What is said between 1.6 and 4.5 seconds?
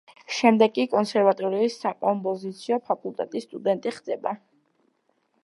საკომპოზიციო ფაკულტეტის სტუდენტი ხდება.